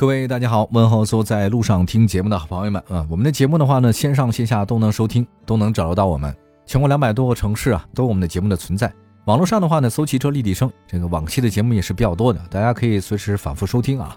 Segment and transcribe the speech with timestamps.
[0.00, 3.06] 各位大家好，问候所有在路上听节目的好朋友们啊！
[3.10, 6.34] 我们的节目的话呢，线上线下都能收听，都能找得到我们。
[6.64, 8.90] 全国两百多个城市啊，都有我们的节目的存在。
[9.26, 14.16] 网络上的话呢，搜汽车立体声，这个往期的节目也是比较多的，大家可以随时反复收听啊。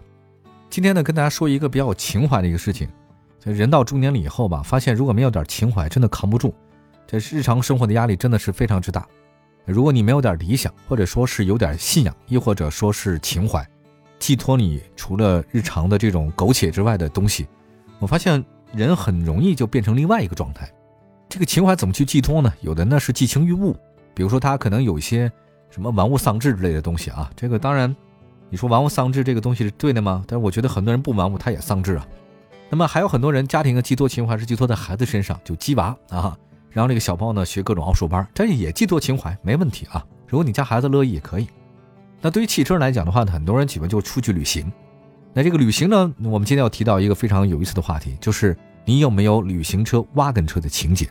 [0.69, 2.87] 今天呢，跟大家说一个比较有情怀的一个事情。
[3.37, 6.55] 这人到中年了以后吧，发现如果没有点情怀，真的扛不住。
[7.05, 9.05] 这日常生活的压力真的是非常之大。
[9.65, 13.67] 如果你没有点理想，或者说是有点信仰，亦或者说是情怀，
[14.23, 17.45] 寄托你除了日常的这种苟且之外的东西，
[17.99, 18.41] 我发现
[18.73, 20.73] 人很容易就变成另外一个状态。
[21.27, 22.53] 这个情怀怎么去寄托呢？
[22.61, 23.75] 有的呢是寄情于物，
[24.13, 25.29] 比如说他可能有一些
[25.69, 27.29] 什么玩物丧志之类的东西啊。
[27.35, 27.93] 这个当然，
[28.49, 30.23] 你说玩物丧志这个东西是对的吗？
[30.25, 32.07] 但是我觉得很多人不玩物他也丧志啊。
[32.69, 36.37] 那么还有很多人家庭的寄托情怀是寄托在孩子身上，就鸡娃啊。
[36.69, 40.01] 然后这个小朋友呢学各种奥数班，这也寄托情怀，没问题啊。
[40.29, 41.47] 如果你家孩子乐意也可以。
[42.23, 44.71] 那对于汽车来讲的话呢，很多人基本就出去旅行。
[45.33, 51.05] 那这个旅行呢，我们今天要提到一个非常有意思的话题，就是你有没有旅行车、挖根车的情节？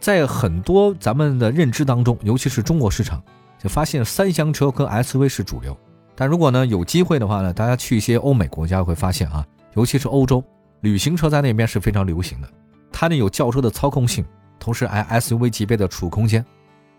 [0.00, 3.22] 在很多咱们的认知当中，尤其是中国市场，
[3.62, 5.76] 就发现三厢车跟 SUV 是主流。
[6.16, 10.42] 但如果呢有机会的话呢，大家去一些欧美国家会发现啊，尤其是欧洲，
[10.80, 12.48] 旅行车在那边是非常流行的。
[12.90, 14.24] 它呢有轿车的操控性。
[14.58, 16.44] 同时还，SUV 级别的储物空间，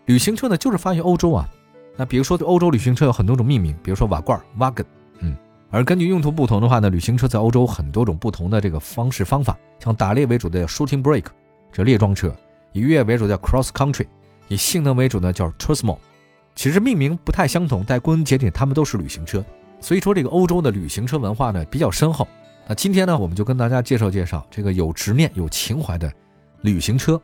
[0.06, 1.46] 旅行车呢就是发源于欧洲啊。
[1.96, 4.84] 那比如说，欧洲旅行车有很多种命名，比如说瓦罐 （wagon），
[5.20, 5.36] 嗯。
[5.70, 11.24] 而根据用途不同的话呢，旅行车在欧洲很多种不同的这个方式方法，像打猎为主的 shooting break，
[11.72, 12.30] 这猎装车；
[12.72, 14.06] 以越野为主的 cross country；
[14.48, 15.98] 以性能为主的叫 turismo。
[16.54, 19.44] 其实命名不太相同，但归根结底，它们都是旅行车。
[19.80, 22.26] 所以说，这个欧洲的旅行车文化呢比较深厚。
[22.66, 26.10] 那今天呢，我们就跟大家介绍介绍这个有执念、有情怀的
[26.62, 27.20] 旅行车。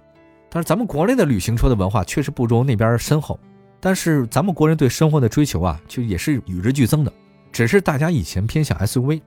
[0.50, 3.41] 但是咱们国内的旅行车的文化确实不如那边深厚，
[3.84, 7.12] 但是咱们国人对生活的追求啊，就也是与日俱增的。
[7.50, 9.20] 只是大家以前偏向 SUV，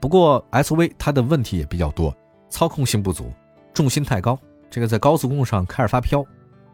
[0.00, 2.16] 不过 SUV 它的问题也比较多，
[2.48, 3.30] 操控性不足，
[3.74, 4.38] 重心太高，
[4.70, 6.24] 这个在高速公路上开始发飘。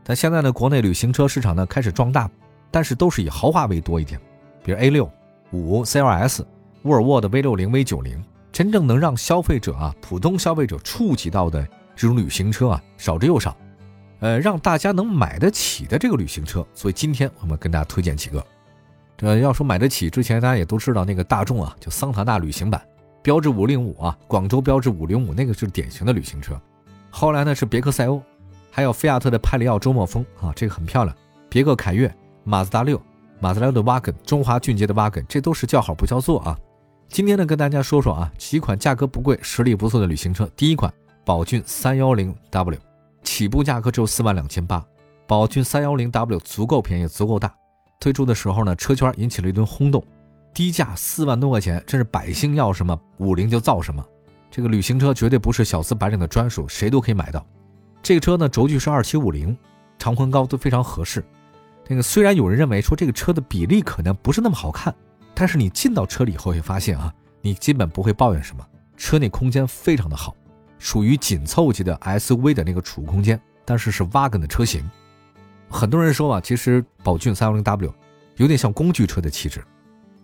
[0.04, 2.30] 但现在呢，国内旅行车市场呢开始壮大，
[2.70, 4.20] 但是都是以豪华为多一点，
[4.62, 5.10] 比如 A 六、
[5.50, 6.44] 五 CLS、
[6.82, 13.56] 沃尔沃的 V 六零、V 九零，真正能让消费者啊，普通消费者触及到的这种旅行车啊，少之又少。
[14.20, 18.44] 呃，让大家能买得起的这个旅行车，所以今天我们跟大家推荐几个。
[19.16, 22.82] 这要说买得起，之前大家也都知道那个大众啊，就桑塔纳旅行版，
[23.22, 26.60] 标致五零五啊，广州标致五零五那个是典型的旅行车。
[27.10, 28.20] 后来呢是别克赛欧，
[28.70, 31.16] 还有菲亚特的派里奥周末风啊，这个很漂亮。
[31.48, 33.00] 别克凯越、马自达六、
[33.38, 36.58] 马自达六的 Wagon、中华骏捷的 Wagon，这都是叫好不叫座啊。
[37.08, 40.50] 今天呢跟大家说说啊几款价格不贵、实力不错的旅行车。
[40.56, 40.92] 第一款
[41.24, 42.78] 宝骏三幺零 W。
[43.24, 44.84] 起步价格只有四万两千八，
[45.26, 47.52] 宝骏三幺零 W 足够便宜，足够大。
[47.98, 50.04] 推出的时候呢，车圈引起了一顿轰动，
[50.52, 54.04] 低价四万多块钱，真是百姓要什么五菱就造什么。
[54.50, 57.44] 这个旅行车绝对不是小资白领的专属，谁都可以买到。
[58.02, 59.56] 这个车呢，轴距是二七五零，
[59.98, 61.24] 长宽高都非常合适。
[61.88, 64.94] 那个虽然有人认为说这个车的比例可能不是那么好看，
[65.34, 68.64] 但是你进到车里以后会发现啊，你基本不会抱怨什么，
[68.96, 70.36] 车内空间非常的好。
[70.84, 74.84] 属于紧凑级的 SUV 的那个储物空间，但是是 Wagon 的车型。
[75.70, 77.90] 很多人说啊，其实宝骏 310W
[78.36, 79.64] 有点像工具车的气质，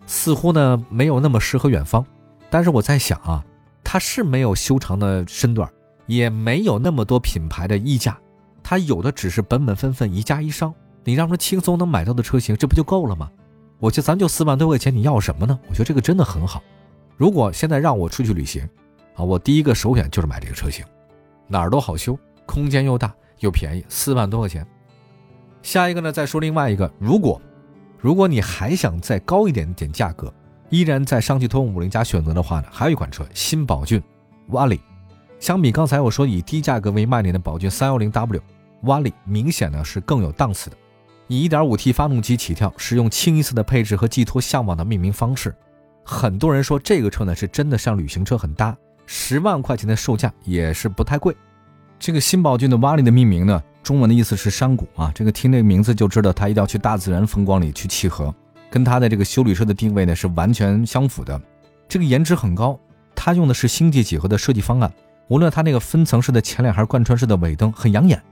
[0.05, 2.05] 似乎呢没有那么适合远方。
[2.51, 3.43] 但是我在想啊，
[3.83, 5.67] 它是没有修长的身段，
[6.05, 8.15] 也没有那么多品牌的溢价，
[8.61, 10.71] 它有的只是本本分分一家一商。
[11.03, 13.27] 你让它轻松能买到的车型，这不就够了吗？
[13.79, 15.59] 我觉得咱就四万多块钱，你要什么呢？
[15.69, 16.61] 我觉得这个真的很好。
[17.17, 18.69] 如果现在让我出去旅行，
[19.15, 20.85] 啊，我第一个首选就是买这个车型，
[21.47, 24.65] 哪儿都好修，空间又大又便宜，四万多块钱。
[25.61, 27.39] 下一个呢，再说另外一个，如果
[27.99, 30.33] 如果你还想再高一点点价格，
[30.69, 34.01] 依然在上汽通用五菱家选择的话呢，还有一款车新宝骏
[34.47, 34.79] 瓦力。
[35.39, 38.41] 相比刚才我说以低价格为卖点的宝骏三幺零 W，
[38.83, 40.77] 瓦力明显呢是更有档次的，
[41.27, 45.53] 以 1.5T 发动机起跳，使用清一色的配置和寄托向往的命名方式。
[46.03, 48.75] 很多人说这个车呢是真的像旅行车很搭。
[49.13, 51.35] 十万块钱的售价也是不太贵。
[51.99, 55.11] 这个新宝骏的瓦力的命名呢，中文的意思是山谷啊。
[55.13, 58.33] 这个听这个名字就知道它一定要去大自然风光里去契合，
[58.69, 61.39] 跟它的这个修旅车的定位呢是完全相符的。
[61.89, 62.79] 这个颜值很高，
[63.13, 64.89] 它用的是星际几何的设计方案，
[65.27, 68.23] 无论它那个分层式的前脸还是贯穿式的尾灯，很养眼。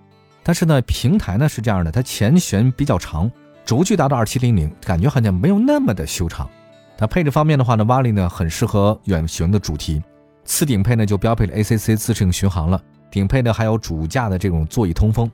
[0.44, 3.30] 但是呢，平台呢是这样的，它前悬比较长，
[3.66, 6.50] 轴距达到二七零零，感觉好像没有那么的修长。
[6.98, 10.02] 它配置方面的话呢，瓦力呢很适合远行的主题。
[10.50, 15.30] 次顶配呢就标配了 ACC 自适应巡航了，顶配呢还有主驾的这种座椅通风。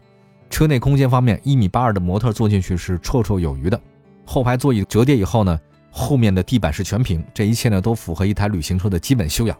[0.49, 3.79] 车内空间方面，一米八二的模特坐进去是绰绰有余的。
[4.25, 5.57] 后排座椅折叠以后呢，
[5.89, 9.57] 后面的地板是全平，这一切呢都符合一台旅行车的基本修养。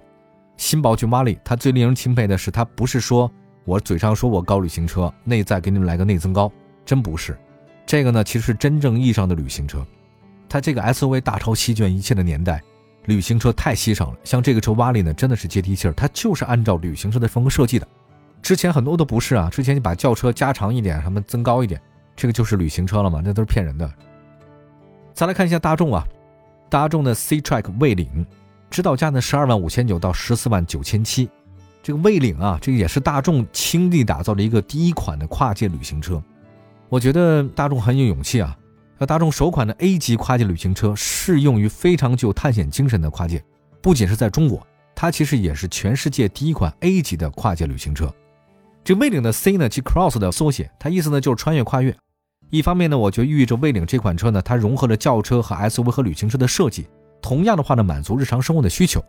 [0.57, 3.31] 新宝骏玛丽它最令人钦佩的是，它不是说
[3.63, 6.52] 我嘴上说我高旅行车，内在给你们来个内增高，
[6.86, 7.36] 真不是。
[7.86, 9.88] 这个呢，其实是真正意义上的旅行车。
[10.50, 12.62] 它这个 SUV 大潮席卷一切的年代，
[13.06, 14.18] 旅行车太稀少了。
[14.24, 17.88] 像这个车 Wally 呢，真的是接地气儿，它就是按照旅行车的风格设计的。
[18.42, 21.81] 之前很多都不是啊，之前你把轿车加长一点，什么增高一点，
[22.16, 23.22] 这个就是旅行车了嘛？
[23.24, 23.92] 那都是骗人的。
[25.13, 26.04] 再来看一下大众啊，
[26.69, 28.25] 大众的 C-Track 蔚领。
[28.69, 31.30] 指导价呢，十二万五千九到十四万九千七。
[31.81, 36.22] 这个蔚领啊，这个也是大众倾力打造的一个第一款的跨界旅行车。
[36.90, 38.57] 我觉得大众很有勇气啊。
[38.97, 43.44] 那大众首款的 A 级跨界旅行车，适用于非常具有探险精神的跨界。
[43.81, 44.65] 不仅是在中国，
[44.95, 48.13] 它其实也是全世界第一款 A 级的跨界旅行车。
[48.83, 51.95] 这蔚领的 C 呢，即 Cross 的缩写，它意思呢就是穿越跨越。
[52.50, 56.88] 一方面呢，我觉得寓意着蔚领这款车呢，它融合了轿车和 SUV 和旅行车的设计。
[57.21, 59.03] 同样的话呢，满足日常生活的需求。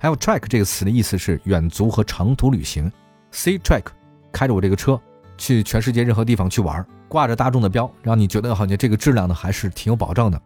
[0.00, 2.90] 还有 track 这个词的意思是远足和长途旅行。
[3.30, 3.84] C track
[4.32, 5.00] 开着我这个车
[5.42, 10.40] 去全世界任何地方去玩，挂着大众的标，让你觉得好像这个质量呢还是挺有保障的。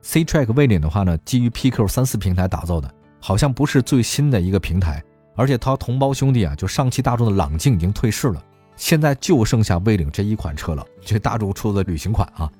[0.00, 2.90] C track 蔚领的话呢，基于 PQ 三四平台打造的，
[3.20, 5.04] 好像不是最新的一个平台，
[5.36, 8.42] 而且它同胞兄弟啊，就上汽大众的朗境已经退市了，
[8.74, 12.50] 现在就剩下蔚领这一款车了，这大众出的旅行款啊。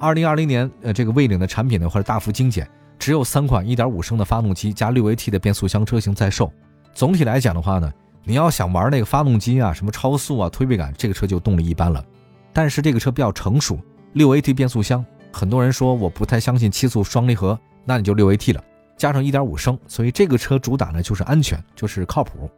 [0.00, 2.68] 二零二零年，呃，这个蔚领的产品呢，或者大幅精简。
[2.98, 6.50] 只有三款1.5升的发动机加 6AT 的变速箱车型在售。
[6.92, 7.92] 总体来讲的话呢，
[8.28, 12.04] 你要想玩那个发动机啊，什么超速啊、推背感，这个车就动力一般了。
[12.52, 13.78] 但是这个车比较成熟
[14.16, 18.64] ，6AT 变速箱，很多人说我不太相信七速双离合，那你就 6AT 了，
[18.96, 22.50] 加上1.5升，所以这个车主打呢就是安全，就是靠谱。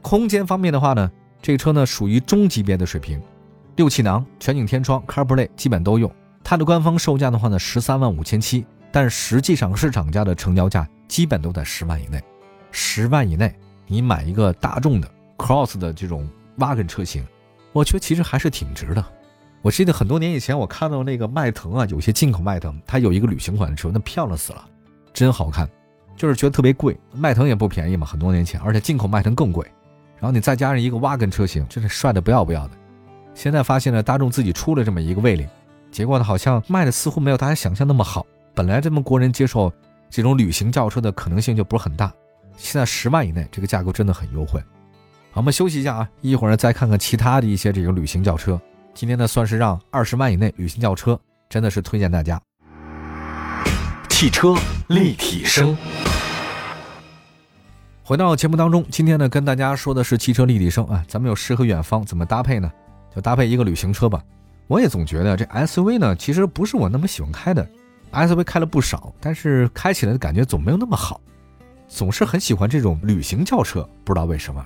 [0.00, 1.10] 空间方面的话呢，
[1.42, 3.20] 这个车呢属于中级别的水平，
[3.76, 6.10] 六气囊、全景天窗、CarPlay 基本都用。
[6.42, 8.64] 它的官方售价的话呢，十三万五千七。
[8.92, 12.20] 但实际上，市场价的成交价基本都在十万以内。
[12.72, 13.54] 十万以内，
[13.92, 17.26] 你买一个大众的 Cross 的这种 Wagon 车型，
[17.72, 19.04] 我觉得其实还是挺值的。
[19.62, 24.64] 我记得很多年以前，我看到那个迈腾啊，有些进口迈腾，它有一个旅行款的车，那漂亮死了，
[25.12, 25.68] 真好看。
[26.14, 29.66] 就是觉得特别贵，迈腾也不便宜嘛，很多年前，而且进口迈腾更贵。
[30.20, 32.74] 然后你再加上一个 Wagon 车型，真是帅的不要不要的。
[33.34, 35.48] 现在发现呢，大众自己出了这么一个蔚领，
[35.90, 38.24] 结果呢，好像卖的似乎没有大家想象那么好。
[38.54, 39.72] 本来咱们国人接受
[40.08, 42.12] 这种旅行轿车的可能性就不是很大，
[42.62, 44.60] 现在十万以内这个价格真的很优惠。
[45.32, 48.60] 好，我们休息一下啊，一会儿再看看其他的一些这个旅行轿车。
[48.92, 51.18] 今天呢算是让二十万以内旅行轿车
[51.48, 52.40] 真的是推荐大家。
[54.10, 54.54] 汽车
[54.88, 55.74] 立体声，
[58.04, 62.70] 回到节目当中，今天呢跟大家说的是汽车立体声啊，咱们有诗和远方怎么搭配呢？
[63.14, 64.22] 就搭配一个旅行车吧。
[64.66, 67.66] 我也总觉得这 SUV 呢其实不是我那么喜欢开的。
[68.12, 71.20] SUV 开了不少，但是开起来的感觉总没有那么好，
[71.90, 74.64] 总是很喜欢这种旅行轿车，不知道为什么，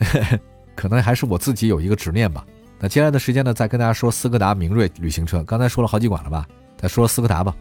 [0.74, 2.44] 可能还是我自己有一个执念吧。
[2.80, 5.44] 那接下来的时间呢，再跟大家说斯柯达明锐旅行车。
[5.44, 6.48] 刚才说了好几款了吧？
[6.76, 7.54] 再说斯柯达吧。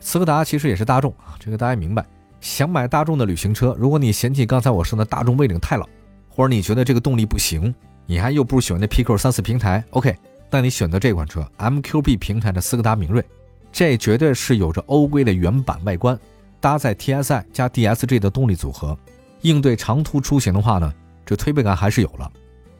[0.00, 2.04] 斯柯达其实也是大众啊，这个大家明白。
[2.40, 5.88] 想买大众的旅行车，如果你嫌弃刚才我说的大众蔚领太老，
[6.28, 7.72] 或者你觉得这个动力不行，
[8.06, 10.16] 你还又不喜欢那 PQ 三四平台，OK，
[10.50, 13.24] 那你选择这款车 MQB 平台的斯柯达明锐。
[13.70, 16.18] 这绝对是有着欧规的原版外观，
[16.62, 18.96] 搭载 TSI 加 DSG 的动力组合，
[19.40, 20.94] 应对长途出行的话呢，
[21.26, 22.30] 这推背感还是有了。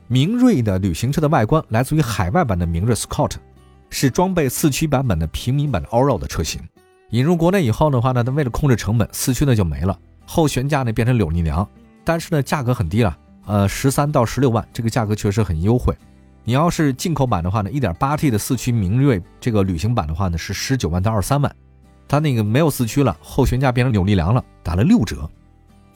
[0.07, 3.33] 明锐的旅行车的外观来自于海外版的明锐 Scott，
[3.91, 6.63] 是装备四驱版本的平民版的 Allroad 的车型。
[7.11, 11.69] 引入国内以后的话呢，它为了控制成本，四驱呢就没了，后悬架呢变成扭力梁，
[12.05, 15.93] 但是呢价格很低了，呃十三到十六万，这个价格确实很优惠。
[16.45, 21.57] 你要是进口版的话呢，1.8T 的四驱明锐这个旅行版的话呢是十九万到二十三万，
[22.13, 25.27] 它那个没有四驱了，后悬架变成扭力梁了，打了六折，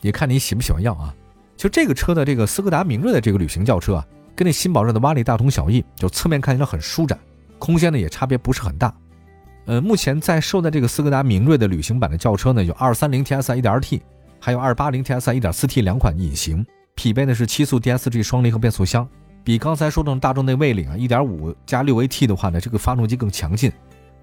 [0.00, 1.14] 也看你喜不喜欢要啊。
[1.58, 7.18] 就这个车的这个斯柯达明锐的这个旅行轿车啊，跟那新宝瑞的瓦力大同小异，就侧面看起来很舒展，
[7.58, 8.94] 空间呢也差别不是很大。
[9.66, 14.00] 呃，目前在售的这个斯柯达明锐的旅行版的轿车呢，有230 TSI 1.2T，
[14.40, 19.06] 还有280 TSI 1.4T 两款引擎，匹配的是七速 DSG 双离合变速箱。
[19.44, 23.70] 比刚才说的大众那蔚领啊，一点五加六 AT 的话呢，这个发动机更强劲。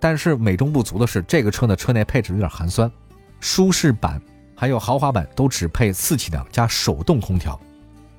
[0.03, 2.91] 但是美中不足的是，这个车呢车内配置有点寒酸，
[3.39, 4.21] 舒适版
[4.53, 7.57] 还有豪华版都只配四气囊加手动空调。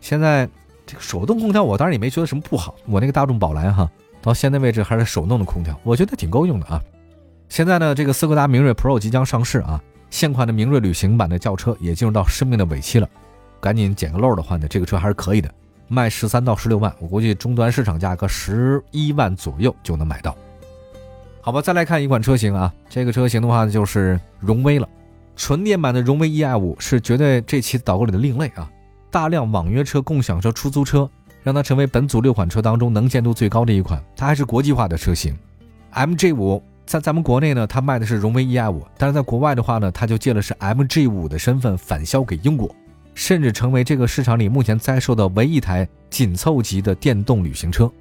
[0.00, 0.48] 现在
[0.86, 2.74] 这个手动空调，我当然也没觉得什么不好。
[2.86, 3.86] 我那个大众宝来哈，
[4.22, 6.82] 到现在为止还是手动的空调，我觉得挺够用的啊。
[7.50, 13.06] 现在呢，这个斯柯达明锐 Pro 即将上市啊，现款的明锐旅行版的轿车也进入到生命的尾期了，
[13.60, 15.52] 赶紧捡个漏的话呢，这个车还是可以的，
[15.86, 20.34] 卖十三到十六万，我估计终端市场价格十一万左右就能买到。
[21.44, 24.88] 好吧，再来看一款车型啊，这个车型的话就是荣威了，
[25.36, 28.66] 纯电版的荣威 Ei 五是绝对这期导购里的另类啊，
[29.10, 31.06] 大量网约车、共享车、出租车，
[31.42, 35.36] 让它成为本组六款车当中能见度最高的一款，它还是国际化的车型
[35.92, 42.74] ，MG 五在咱们国内呢，它卖的是荣威 Ei 五，但是在国外的话呢，它就借的是 MG 五的身份返销给英国，
[43.14, 47.92] 甚至成为这个市场里目前在售的唯一一台紧凑级的电动旅行车。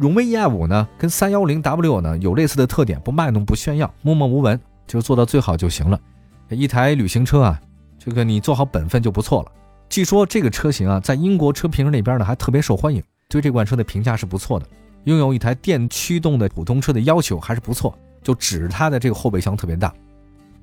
[0.00, 6.00] 荣威 Ei 五呢，跟三幺零 W 呢有类似的特点，不卖弄不炫耀，默默无闻，就做到最好就行了。
[6.48, 7.60] 一台旅行车啊，
[7.98, 9.52] 这个你做好本分就不错了。
[9.90, 14.66] 据说这个车型啊，在英国车评人那边呢还特别受欢迎，对这款车的评价是不错的。
[15.04, 19.92] 拥有一台电驱动的普通车的要求还是不错，就指它的这个后备箱特别大。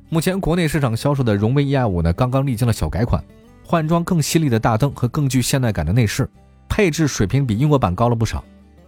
[0.09, 3.23] 目前国内市场销售的荣威 Ei 五呢，刚刚历经了小改款，
[3.63, 6.27] 换装更犀利的大灯和更具现代感的内饰，
[6.67, 8.43] 配置水平比英国版高了不少。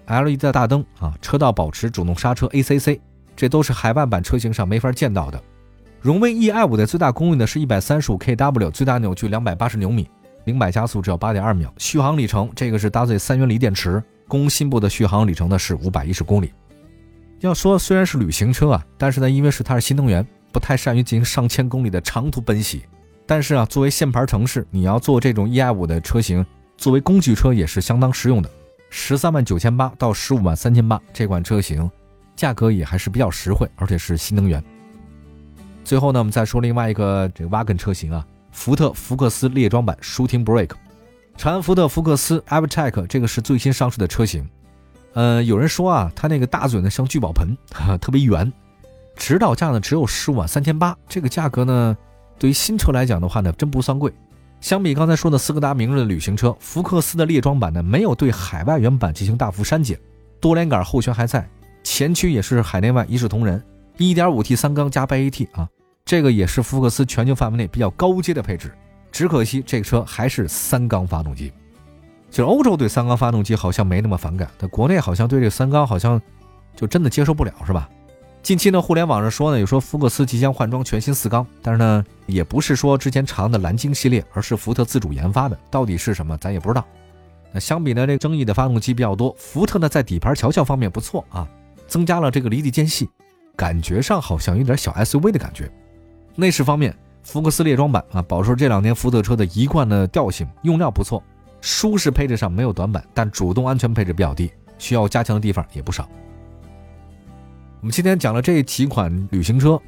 [0.10, 3.00] LED 大灯啊，车道保持、主动刹车、ACC，
[3.36, 5.42] 这都是海外版车型上没法见到的。
[6.01, 10.10] 荣威 Ei 五的最大功率呢是一百三十五 kW，最大扭矩两百八十牛米，
[10.46, 11.74] 零百加速只要八点二秒。
[11.78, 16.51] 续航里程这个是搭载三元锂电池，工信部的续航里程呢是五百一十公里。
[17.42, 22.84] 要说虽然是旅行车啊，但是呢因为是它是新能源，不太善于进行上千公里的长途奔袭。
[23.28, 26.44] 但是啊，作为限牌城市，你要做这种 Ei 五的车型，
[26.78, 28.50] 作为工具车也是相当实用的。
[28.89, 31.89] 十三万九千八到十五万三千八，这款车型
[32.36, 34.63] 价格也还是比较实惠，而且是新能源。
[35.84, 40.69] 最后呢，我们再说另外一个这个 wagon 车型啊，福特福克斯猎装版 shooting break
[41.38, 44.48] 长安福特福克斯 Avatech 这个是最新上市的车型。
[45.13, 47.58] 呃，有人说啊，它那个大嘴呢像聚宝盆，
[48.00, 48.51] 特别圆，
[49.15, 51.98] 指导价呢只有十五万三千八，这个价格呢
[52.38, 54.13] 对于新车来讲的话呢，真不算贵。
[54.62, 59.98] 相比刚才说的斯柯达明锐的旅行车，福克斯的猎装版呢没有对海外原版进行大幅删减，
[60.39, 61.50] 多连杆后悬还在，
[61.84, 63.63] 前驱也是海内外一视同仁
[63.98, 65.68] ，1.5T 三缸加 8AT 啊，
[66.04, 68.72] 这个也是福克斯全球范围内比较高阶的配置。
[69.12, 71.51] 只可惜这个车还是三缸发动机，
[72.30, 76.22] 就是欧洲对三缸发动机好像没那么反感，但国内好像对这三缸好像
[76.75, 77.89] 就真的接受不了，是吧？
[78.50, 86.84] 近期呢，互联网上说呢，有说福克斯即将换装全新四缸，但是呢，也不是说之前长的蓝鲸系列，而是福特自主研发的，到底是什么，咱也不知道。
[87.51, 91.48] 那相比呢，这个争议的发动机比较多，福特呢在底盘调校方面不错啊，
[91.86, 93.08] 增加了这个离地间隙，
[93.56, 95.72] 感觉上好像有点小 SUV 的感觉。
[96.36, 96.91] 内饰方面，
[97.22, 101.22] 福克斯猎装版啊，保持这两年福特车的一贯的调性，用料不错，
[101.62, 106.10] 舒适配置上没有短板，但主动安全配置比较低，需要加强的地方也不少。
[107.81, 109.79] 我们今天讲了这几款旅行车，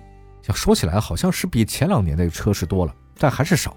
[0.42, 3.76] 想说起来好像是比前两年的车是多了，但还是少。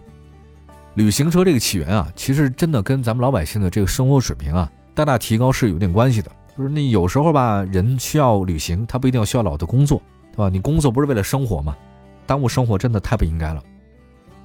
[0.95, 6.31] 旅行车这个起源啊，其实真的跟咱们老百姓的这个生活水平啊大大提高是有点关系的。
[6.57, 10.49] 就是那有时候吧，人需要旅行，他不一定要需要老的工作，对吧？
[10.49, 11.77] 你工作不是为了生活吗？
[12.25, 13.61] 耽误生活真的太不应该了。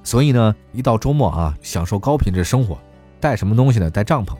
[0.02, 2.76] 所以呢，一到周末啊，享受高品质生活，
[3.20, 3.88] 带什么东西呢？
[3.88, 4.36] 带帐篷，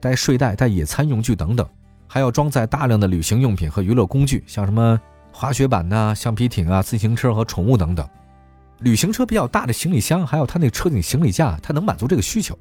[0.00, 1.66] 带睡袋，带野餐用具等等。
[2.06, 5.00] 还要装载大量的旅行用品和娱乐工具，像什么
[5.32, 8.08] 滑雪板呐、橡皮艇啊、自行车和宠物等等。
[8.80, 12.56] 旅行车比较大的行李箱，还有它那车顶行李架，它能满足这个需求。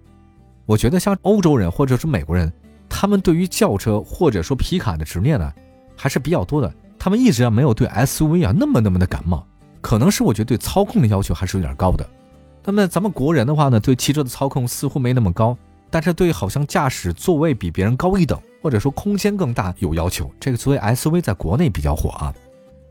[0.66, 2.52] 我觉得像欧洲人或者是美国人，
[2.88, 5.54] 他们对于轿车或者说皮卡的执念呢，
[5.96, 6.74] 还是比较多的。
[6.98, 9.46] 他们一直啊没有对 SUV 啊那么那么的感冒，
[9.82, 12.10] 可能是我觉得对操控的要求还是有点高的。
[12.64, 15.56] 那么咱们国人的话呢，对汽车的操控似乎没那么高，
[15.92, 18.40] 但是对好像驾驶座位比别人高一等。
[18.66, 22.34] 或者说空间更大有要求，这个作为 SUV 在国内比较火啊，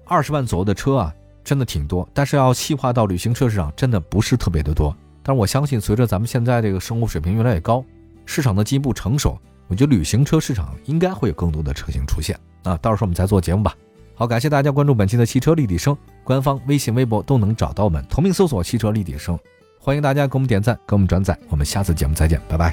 [0.06, 1.12] 二十万左右的车啊，
[1.42, 4.96] 真的挺多，但是要细化到旅行车市场，真的不是特别的多。
[5.24, 7.84] 但是我相信，随着咱们现在这个生活水平越来越高，
[8.24, 12.76] 市场的进一步成熟，我觉得旅行车市场应该会有更多的车型出现啊。
[12.76, 13.74] 到时候我们再做节目吧。
[14.14, 19.36] 好，感谢大家关注本期的汽车立体声，官方微信、微博都能找到我们，同名搜索“汽车立体声”，
[19.82, 21.36] 欢迎大家给我们点赞，给我们转载。
[21.48, 22.72] 我们下次节目再见，拜拜。